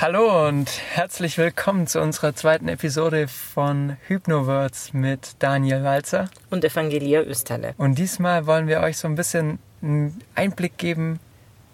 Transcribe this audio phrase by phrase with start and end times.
[0.00, 7.20] Hallo und herzlich willkommen zu unserer zweiten Episode von Hypnowords mit Daniel Walzer und Evangelia
[7.22, 7.74] Österle.
[7.78, 11.18] Und diesmal wollen wir euch so ein bisschen einen Einblick geben,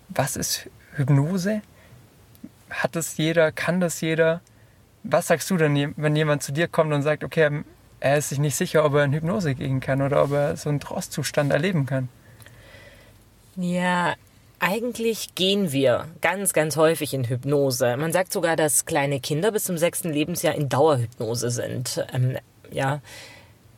[0.08, 1.60] was ist Hypnose?
[2.70, 3.52] Hat das jeder?
[3.52, 4.40] Kann das jeder?
[5.02, 7.62] Was sagst du denn, wenn jemand zu dir kommt und sagt, okay,
[8.00, 10.70] er ist sich nicht sicher, ob er in Hypnose gehen kann oder ob er so
[10.70, 12.08] einen Trostzustand erleben kann?
[13.56, 14.14] Ja,
[14.64, 17.98] eigentlich gehen wir ganz, ganz häufig in Hypnose.
[17.98, 22.04] Man sagt sogar, dass kleine Kinder bis zum sechsten Lebensjahr in Dauerhypnose sind.
[22.14, 22.38] Ähm,
[22.70, 23.00] ja,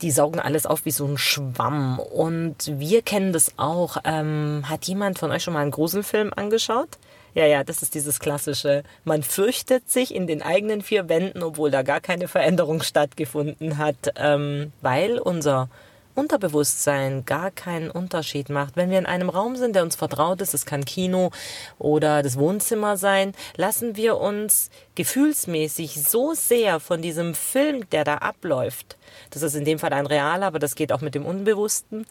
[0.01, 1.99] die saugen alles auf wie so ein Schwamm.
[1.99, 3.97] Und wir kennen das auch.
[4.05, 6.89] Ähm, hat jemand von euch schon mal einen Gruselfilm angeschaut?
[7.33, 8.83] Ja, ja, das ist dieses klassische.
[9.03, 14.13] Man fürchtet sich in den eigenen vier Wänden, obwohl da gar keine Veränderung stattgefunden hat,
[14.15, 15.69] ähm, weil unser
[16.17, 18.75] Unterbewusstsein gar keinen Unterschied macht.
[18.75, 21.31] Wenn wir in einem Raum sind, der uns vertraut ist, es kann Kino
[21.77, 28.15] oder das Wohnzimmer sein, lassen wir uns gefühlsmäßig so sehr von diesem Film, der da
[28.15, 28.97] abläuft,
[29.29, 32.07] das ist in dem Fall ein realer, aber das geht auch mit dem Unbewussten,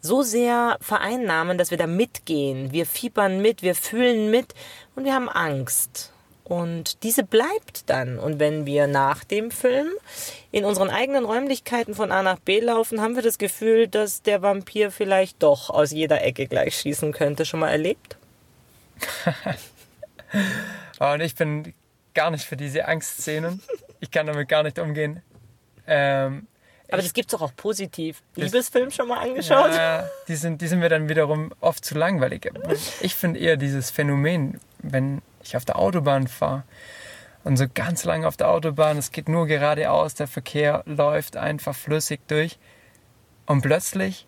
[0.00, 2.72] so sehr vereinnahmen, dass wir da mitgehen.
[2.72, 4.54] Wir fiebern mit, wir fühlen mit
[4.94, 6.13] und wir haben Angst.
[6.44, 8.18] Und diese bleibt dann.
[8.18, 9.88] Und wenn wir nach dem Film
[10.52, 14.42] in unseren eigenen Räumlichkeiten von A nach B laufen, haben wir das Gefühl, dass der
[14.42, 17.46] Vampir vielleicht doch aus jeder Ecke gleich schießen könnte.
[17.46, 18.18] Schon mal erlebt?
[20.98, 21.72] und ich bin
[22.12, 23.62] gar nicht für diese Angstszenen.
[24.00, 25.22] Ich kann damit gar nicht umgehen.
[25.86, 26.46] Ähm,
[26.90, 28.22] aber das gibt es doch auch positiv.
[28.36, 29.72] Liebesfilm schon mal angeschaut?
[29.72, 32.50] Ja, die sind, die sind mir dann wiederum oft zu langweilig.
[33.00, 36.64] Ich finde eher dieses Phänomen, wenn ich auf der Autobahn fahre.
[37.44, 41.74] Und so ganz lange auf der Autobahn, es geht nur geradeaus, der Verkehr läuft einfach
[41.74, 42.58] flüssig durch.
[43.46, 44.26] Und plötzlich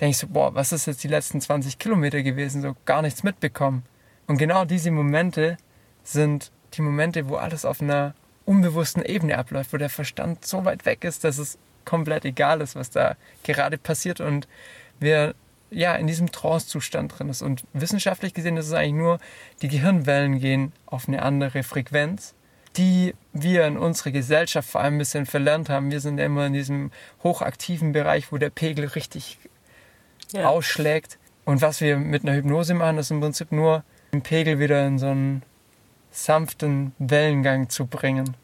[0.00, 3.22] denke ich so, boah, was ist jetzt die letzten 20 Kilometer gewesen, so gar nichts
[3.22, 3.84] mitbekommen.
[4.26, 5.56] Und genau diese Momente
[6.04, 10.84] sind die Momente, wo alles auf einer unbewussten Ebene abläuft, wo der Verstand so weit
[10.84, 14.20] weg ist, dass es komplett egal ist, was da gerade passiert.
[14.20, 14.46] Und
[15.00, 15.34] wir
[15.70, 17.42] ja, in diesem Trance-Zustand drin ist.
[17.42, 19.18] Und wissenschaftlich gesehen ist es eigentlich nur,
[19.62, 22.34] die Gehirnwellen gehen auf eine andere Frequenz,
[22.76, 25.90] die wir in unserer Gesellschaft vor allem ein bisschen verlernt haben.
[25.90, 26.90] Wir sind immer in diesem
[27.22, 29.38] hochaktiven Bereich, wo der Pegel richtig
[30.32, 30.48] ja.
[30.48, 31.18] ausschlägt.
[31.44, 34.98] Und was wir mit einer Hypnose machen, ist im Prinzip nur, den Pegel wieder in
[34.98, 35.42] so einen
[36.10, 38.36] sanften Wellengang zu bringen.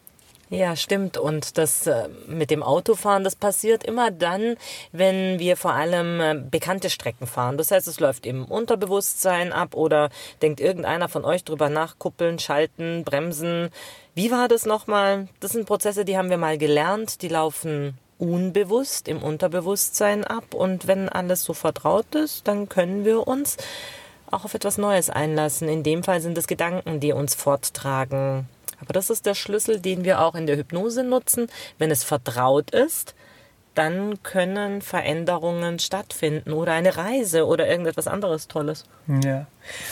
[0.49, 1.17] Ja, stimmt.
[1.17, 4.57] Und das äh, mit dem Autofahren, das passiert immer dann,
[4.91, 7.57] wenn wir vor allem äh, bekannte Strecken fahren.
[7.57, 10.09] Das heißt, es läuft im Unterbewusstsein ab oder
[10.43, 13.69] denkt irgendeiner von euch drüber nach, kuppeln, schalten, bremsen.
[14.13, 15.27] Wie war das nochmal?
[15.39, 20.53] Das sind Prozesse, die haben wir mal gelernt, die laufen unbewusst im Unterbewusstsein ab.
[20.53, 23.57] Und wenn alles so vertraut ist, dann können wir uns
[24.29, 25.67] auch auf etwas Neues einlassen.
[25.67, 28.47] In dem Fall sind es Gedanken, die uns forttragen
[28.79, 31.47] aber das ist der Schlüssel, den wir auch in der Hypnose nutzen.
[31.77, 33.15] Wenn es vertraut ist,
[33.75, 38.85] dann können Veränderungen stattfinden oder eine Reise oder irgendetwas anderes Tolles.
[39.07, 39.47] Ja.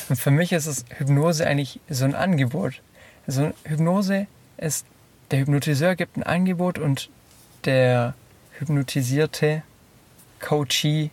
[0.09, 2.81] Und für mich ist es Hypnose eigentlich so ein Angebot.
[3.27, 4.27] Also Hypnose
[4.57, 4.85] ist,
[5.31, 7.09] der Hypnotiseur gibt ein Angebot und
[7.65, 8.15] der
[8.57, 9.63] hypnotisierte
[10.39, 11.11] Coachee,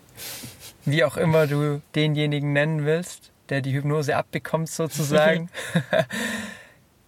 [0.85, 5.49] wie auch immer du denjenigen nennen willst, der die Hypnose abbekommt sozusagen,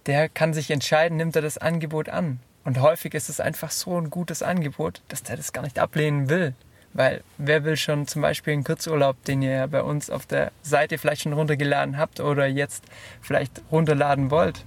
[0.05, 2.39] der kann sich entscheiden, nimmt er das Angebot an.
[2.65, 6.29] Und häufig ist es einfach so ein gutes Angebot, dass der das gar nicht ablehnen
[6.29, 6.53] will.
[6.93, 10.51] Weil wer will schon zum Beispiel einen Kurzurlaub, den ihr ja bei uns auf der
[10.61, 12.83] Seite vielleicht schon runtergeladen habt oder jetzt
[13.21, 14.63] vielleicht runterladen wollt,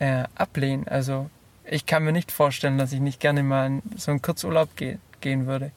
[0.00, 0.88] äh, ablehnen?
[0.88, 1.30] Also
[1.64, 4.98] ich kann mir nicht vorstellen, dass ich nicht gerne mal in so einen Kurzurlaub ge
[5.20, 5.70] gehen würde.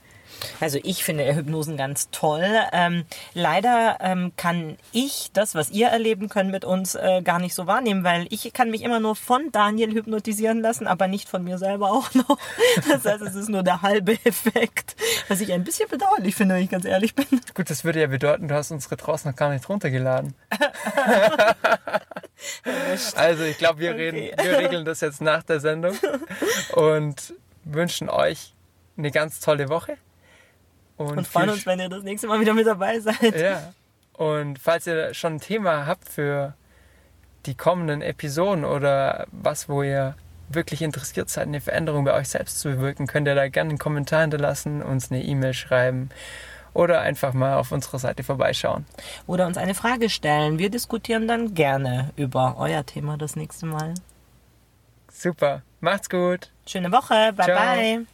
[0.59, 2.45] Also ich finde Hypnosen ganz toll.
[2.71, 7.55] Ähm, leider ähm, kann ich das, was ihr erleben könnt mit uns, äh, gar nicht
[7.55, 11.43] so wahrnehmen, weil ich kann mich immer nur von Daniel hypnotisieren lassen, aber nicht von
[11.43, 12.37] mir selber auch noch.
[12.87, 14.95] Das heißt, es ist nur der halbe Effekt,
[15.27, 17.25] was ich ein bisschen bedauerlich finde, wenn ich ganz ehrlich bin.
[17.53, 20.33] Gut, das würde ja bedeuten, du hast unsere draußen noch gar nicht runtergeladen.
[23.15, 24.33] also ich glaube, wir, okay.
[24.41, 25.95] wir regeln das jetzt nach der Sendung
[26.73, 28.53] und wünschen euch
[28.97, 29.97] eine ganz tolle Woche.
[30.97, 33.39] Und, und freuen uns, wenn ihr das nächste Mal wieder mit dabei seid.
[33.39, 33.73] Ja.
[34.13, 36.53] Und falls ihr schon ein Thema habt für
[37.45, 40.15] die kommenden Episoden oder was, wo ihr
[40.49, 43.79] wirklich interessiert seid, eine Veränderung bei euch selbst zu bewirken, könnt ihr da gerne einen
[43.79, 46.09] Kommentar hinterlassen, uns eine E-Mail schreiben
[46.73, 48.85] oder einfach mal auf unserer Seite vorbeischauen.
[49.27, 50.59] Oder uns eine Frage stellen.
[50.59, 53.93] Wir diskutieren dann gerne über euer Thema das nächste Mal.
[55.11, 55.61] Super.
[55.81, 56.51] Macht's gut.
[56.67, 57.33] Schöne Woche.
[57.33, 57.57] Bye Ciao.
[57.57, 58.05] bye.